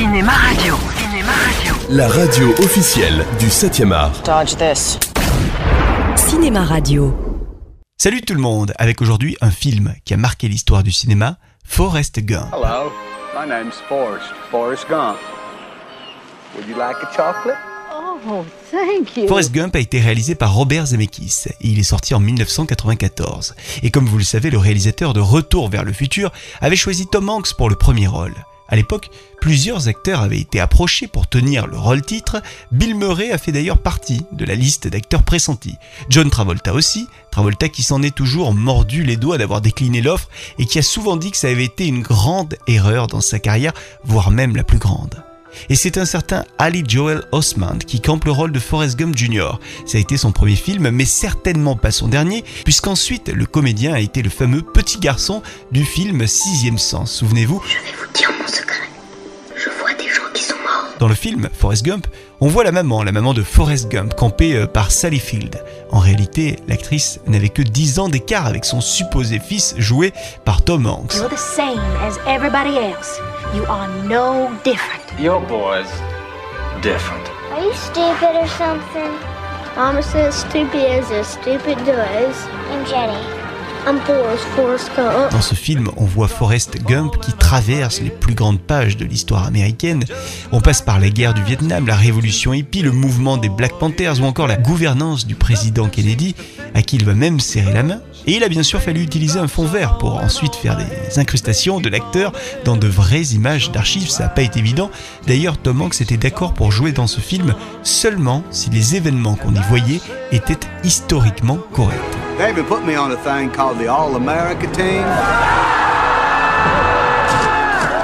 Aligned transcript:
Cinéma 0.00 0.32
Radio. 0.32 0.76
Cinéma 0.96 1.30
Radio. 1.30 1.74
La 1.90 2.08
radio 2.08 2.48
officielle 2.64 3.26
du 3.38 3.48
7e 3.48 3.92
art. 3.92 4.22
Dodge 4.22 4.56
this. 4.56 4.98
Cinéma 6.16 6.64
Radio. 6.64 7.14
Salut 7.98 8.22
tout 8.22 8.32
le 8.32 8.40
monde, 8.40 8.72
avec 8.78 9.02
aujourd'hui 9.02 9.36
un 9.42 9.50
film 9.50 9.94
qui 10.06 10.14
a 10.14 10.16
marqué 10.16 10.48
l'histoire 10.48 10.82
du 10.82 10.90
cinéma, 10.90 11.36
Forrest 11.66 12.18
Gump. 12.20 12.46
Hello, 12.54 12.90
my 13.38 13.46
name's 13.46 13.74
Forrest, 13.90 14.24
Forrest 14.50 14.86
Gump. 14.88 15.18
Would 16.56 16.66
you 16.66 16.78
like 16.78 16.96
a 17.02 17.14
chocolate? 17.14 17.58
Oh, 17.92 18.46
thank 18.70 19.18
you. 19.18 19.28
Forrest 19.28 19.52
Gump 19.52 19.76
a 19.76 19.80
été 19.80 20.00
réalisé 20.00 20.34
par 20.34 20.54
Robert 20.54 20.86
Zemeckis 20.86 21.42
et 21.60 21.68
il 21.68 21.78
est 21.78 21.82
sorti 21.82 22.14
en 22.14 22.20
1994. 22.20 23.54
Et 23.82 23.90
comme 23.90 24.06
vous 24.06 24.16
le 24.16 24.24
savez, 24.24 24.48
le 24.48 24.56
réalisateur 24.56 25.12
de 25.12 25.20
Retour 25.20 25.68
vers 25.68 25.84
le 25.84 25.92
futur 25.92 26.32
avait 26.62 26.74
choisi 26.74 27.06
Tom 27.06 27.28
Hanks 27.28 27.52
pour 27.52 27.68
le 27.68 27.76
premier 27.76 28.06
rôle. 28.06 28.32
À 28.70 28.76
l'époque, 28.76 29.10
plusieurs 29.40 29.88
acteurs 29.88 30.20
avaient 30.20 30.38
été 30.38 30.60
approchés 30.60 31.08
pour 31.08 31.28
tenir 31.28 31.66
le 31.66 31.76
rôle 31.76 32.02
titre. 32.02 32.40
Bill 32.70 32.94
Murray 32.94 33.32
a 33.32 33.38
fait 33.38 33.50
d'ailleurs 33.50 33.78
partie 33.78 34.22
de 34.30 34.44
la 34.44 34.54
liste 34.54 34.86
d'acteurs 34.86 35.24
pressentis. 35.24 35.76
John 36.08 36.30
Travolta 36.30 36.72
aussi, 36.72 37.08
Travolta 37.32 37.68
qui 37.68 37.82
s'en 37.82 38.02
est 38.02 38.14
toujours 38.14 38.54
mordu 38.54 39.02
les 39.02 39.16
doigts 39.16 39.38
d'avoir 39.38 39.60
décliné 39.60 40.00
l'offre 40.00 40.28
et 40.58 40.66
qui 40.66 40.78
a 40.78 40.82
souvent 40.82 41.16
dit 41.16 41.32
que 41.32 41.36
ça 41.36 41.48
avait 41.48 41.64
été 41.64 41.86
une 41.86 42.02
grande 42.02 42.56
erreur 42.68 43.08
dans 43.08 43.20
sa 43.20 43.40
carrière, 43.40 43.72
voire 44.04 44.30
même 44.30 44.54
la 44.54 44.62
plus 44.62 44.78
grande. 44.78 45.24
Et 45.68 45.74
c'est 45.74 45.98
un 45.98 46.04
certain 46.04 46.44
Ali 46.58 46.84
Joel 46.86 47.22
Osment 47.32 47.78
qui 47.86 48.00
campe 48.00 48.24
le 48.24 48.32
rôle 48.32 48.52
de 48.52 48.58
Forrest 48.58 48.96
Gump 48.96 49.16
Jr. 49.16 49.58
Ça 49.86 49.98
a 49.98 50.00
été 50.00 50.16
son 50.16 50.32
premier 50.32 50.56
film, 50.56 50.90
mais 50.90 51.04
certainement 51.04 51.76
pas 51.76 51.90
son 51.90 52.08
dernier, 52.08 52.44
puisqu'ensuite 52.64 53.28
le 53.28 53.46
comédien 53.46 53.94
a 53.94 54.00
été 54.00 54.22
le 54.22 54.30
fameux 54.30 54.62
petit 54.62 54.98
garçon 54.98 55.42
du 55.72 55.84
film 55.84 56.26
Sixième 56.26 56.78
Sens. 56.78 57.12
Souvenez-vous 57.12 57.62
Dans 61.00 61.08
le 61.08 61.14
film 61.14 61.48
Forrest 61.50 61.82
Gump, 61.82 62.06
on 62.42 62.48
voit 62.48 62.62
la 62.62 62.72
maman, 62.72 63.02
la 63.02 63.10
maman 63.10 63.32
de 63.32 63.42
Forrest 63.42 63.90
Gump, 63.90 64.14
campée 64.14 64.54
euh, 64.54 64.66
par 64.66 64.90
Sally 64.90 65.18
Field. 65.18 65.64
En 65.90 65.98
réalité, 65.98 66.58
l'actrice 66.68 67.20
n'avait 67.26 67.48
que 67.48 67.62
10 67.62 68.00
ans 68.00 68.10
d'écart 68.10 68.44
avec 68.44 68.66
son 68.66 68.82
supposé 68.82 69.38
fils 69.38 69.74
joué 69.78 70.12
par 70.44 70.62
Tom 70.62 70.86
Hanks. 70.86 71.14
You're 71.16 71.30
the 71.30 71.38
same 71.38 71.80
as 72.02 72.18
everybody 72.28 72.76
else. 72.76 73.18
You 73.54 73.64
are 73.70 73.88
no 74.06 74.50
different. 74.62 75.00
Your 75.18 75.40
boy's 75.40 75.88
different. 76.82 77.26
Are 77.56 77.64
you 77.64 77.72
stupid 77.72 78.36
or 78.36 78.46
something? 78.46 79.10
Mama 79.76 80.02
says 80.02 80.34
stupid 80.34 80.84
is 80.84 81.10
as 81.10 81.26
stupid 81.28 81.78
does. 81.86 82.36
I'm 82.70 82.84
Jenny. 82.84 83.49
Gump. 83.84 85.30
Dans 85.30 85.40
ce 85.40 85.54
film, 85.54 85.90
on 85.96 86.04
voit 86.04 86.28
Forrest 86.28 86.82
Gump 86.84 87.18
qui 87.20 87.32
traverse 87.32 88.00
les 88.00 88.10
plus 88.10 88.34
grandes 88.34 88.60
pages 88.60 88.96
de 88.96 89.04
l'histoire 89.04 89.46
américaine. 89.46 90.04
On 90.52 90.60
passe 90.60 90.82
par 90.82 91.00
la 91.00 91.08
guerre 91.08 91.34
du 91.34 91.42
Vietnam, 91.42 91.86
la 91.86 91.96
révolution 91.96 92.52
hippie, 92.52 92.82
le 92.82 92.92
mouvement 92.92 93.36
des 93.36 93.48
Black 93.48 93.78
Panthers 93.78 94.20
ou 94.20 94.24
encore 94.24 94.46
la 94.46 94.56
gouvernance 94.56 95.26
du 95.26 95.34
président 95.34 95.88
Kennedy, 95.88 96.34
à 96.74 96.82
qui 96.82 96.96
il 96.96 97.04
va 97.04 97.14
même 97.14 97.40
serrer 97.40 97.72
la 97.72 97.82
main. 97.82 98.00
Et 98.26 98.32
il 98.32 98.44
a 98.44 98.48
bien 98.48 98.62
sûr 98.62 98.80
fallu 98.80 99.02
utiliser 99.02 99.38
un 99.38 99.48
fond 99.48 99.64
vert 99.64 99.98
pour 99.98 100.16
ensuite 100.16 100.54
faire 100.54 100.76
des 100.76 101.18
incrustations 101.18 101.80
de 101.80 101.88
l'acteur 101.88 102.32
dans 102.64 102.76
de 102.76 102.86
vraies 102.86 103.32
images 103.32 103.70
d'archives. 103.72 104.10
Ça 104.10 104.24
n'a 104.24 104.28
pas 104.28 104.42
été 104.42 104.58
évident. 104.58 104.90
D'ailleurs, 105.26 105.58
Tom 105.58 105.80
Hanks 105.80 106.00
était 106.00 106.16
d'accord 106.16 106.54
pour 106.54 106.70
jouer 106.70 106.92
dans 106.92 107.06
ce 107.06 107.20
film 107.20 107.54
seulement 107.82 108.42
si 108.50 108.70
les 108.70 108.96
événements 108.96 109.36
qu'on 109.36 109.54
y 109.54 109.62
voyait 109.68 110.00
étaient 110.32 110.60
historiquement 110.84 111.58
corrects. 111.72 112.19
They 112.40 112.54
put 112.54 112.86
me 112.86 112.96
on 112.96 113.12
a 113.12 113.16
thing 113.16 113.50
called 113.50 113.78
the 113.78 113.88
All 113.88 114.16
America 114.16 114.66
Team. 114.72 115.04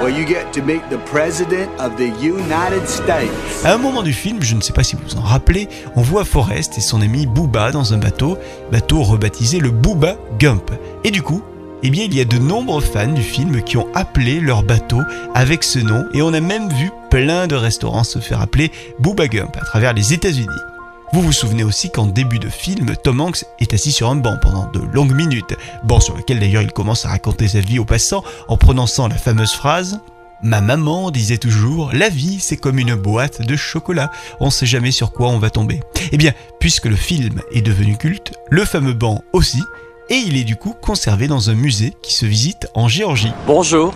Where 0.00 0.08
you 0.08 0.24
get 0.24 0.52
to 0.52 0.62
meet 0.62 0.88
the 0.88 0.98
President 0.98 1.68
of 1.80 1.96
the 1.96 2.06
United 2.22 2.86
States. 2.86 3.64
À 3.64 3.74
un 3.74 3.78
moment 3.78 4.04
du 4.04 4.12
film, 4.12 4.40
je 4.40 4.54
ne 4.54 4.60
sais 4.60 4.72
pas 4.72 4.84
si 4.84 4.94
vous 4.94 5.02
vous 5.02 5.16
en 5.16 5.22
rappelez, 5.22 5.68
on 5.96 6.02
voit 6.02 6.24
Forrest 6.24 6.78
et 6.78 6.80
son 6.80 7.02
ami 7.02 7.26
Booba 7.26 7.72
dans 7.72 7.92
un 7.92 7.98
bateau, 7.98 8.38
bateau 8.70 9.02
rebaptisé 9.02 9.58
le 9.58 9.72
Booba 9.72 10.14
Gump. 10.38 10.70
Et 11.02 11.10
du 11.10 11.22
coup, 11.22 11.42
eh 11.82 11.90
bien, 11.90 12.04
il 12.04 12.14
y 12.14 12.20
a 12.20 12.24
de 12.24 12.38
nombreux 12.38 12.82
fans 12.82 13.08
du 13.08 13.22
film 13.22 13.60
qui 13.64 13.78
ont 13.78 13.88
appelé 13.96 14.38
leur 14.38 14.62
bateau 14.62 15.00
avec 15.34 15.64
ce 15.64 15.80
nom 15.80 16.04
et 16.14 16.22
on 16.22 16.32
a 16.32 16.40
même 16.40 16.68
vu 16.68 16.92
plein 17.10 17.48
de 17.48 17.56
restaurants 17.56 18.04
se 18.04 18.20
faire 18.20 18.40
appeler 18.40 18.70
Booba 19.00 19.26
Gump 19.26 19.56
à 19.60 19.64
travers 19.64 19.92
les 19.92 20.14
États-Unis. 20.14 20.69
Vous 21.12 21.22
vous 21.22 21.32
souvenez 21.32 21.64
aussi 21.64 21.90
qu'en 21.90 22.06
début 22.06 22.38
de 22.38 22.48
film, 22.48 22.94
Tom 23.02 23.20
Hanks 23.20 23.44
est 23.58 23.74
assis 23.74 23.90
sur 23.90 24.08
un 24.08 24.14
banc 24.14 24.36
pendant 24.40 24.70
de 24.70 24.78
longues 24.78 25.12
minutes, 25.12 25.56
banc 25.82 25.98
sur 25.98 26.16
lequel 26.16 26.38
d'ailleurs 26.38 26.62
il 26.62 26.70
commence 26.70 27.04
à 27.04 27.08
raconter 27.08 27.48
sa 27.48 27.58
vie 27.58 27.80
aux 27.80 27.84
passants 27.84 28.22
en 28.46 28.56
prononçant 28.56 29.08
la 29.08 29.16
fameuse 29.16 29.52
phrase 29.52 30.00
Ma 30.42 30.60
maman 30.60 31.10
disait 31.10 31.36
toujours, 31.36 31.90
la 31.92 32.08
vie 32.08 32.38
c'est 32.38 32.56
comme 32.56 32.78
une 32.78 32.94
boîte 32.94 33.42
de 33.42 33.56
chocolat, 33.56 34.12
on 34.38 34.50
sait 34.50 34.66
jamais 34.66 34.92
sur 34.92 35.12
quoi 35.12 35.28
on 35.28 35.38
va 35.40 35.50
tomber. 35.50 35.80
Eh 36.12 36.16
bien, 36.16 36.32
puisque 36.60 36.86
le 36.86 36.96
film 36.96 37.42
est 37.52 37.60
devenu 37.60 37.96
culte, 37.96 38.32
le 38.48 38.64
fameux 38.64 38.94
banc 38.94 39.22
aussi, 39.32 39.62
et 40.10 40.14
il 40.14 40.36
est 40.36 40.44
du 40.44 40.54
coup 40.54 40.74
conservé 40.80 41.26
dans 41.26 41.50
un 41.50 41.54
musée 41.54 41.92
qui 42.02 42.14
se 42.14 42.24
visite 42.24 42.68
en 42.74 42.86
Géorgie. 42.86 43.32
Bonjour. 43.48 43.92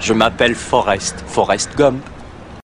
Je 0.00 0.12
m'appelle 0.12 0.56
Forrest, 0.56 1.22
Forrest 1.28 1.70
Gump. 1.76 2.02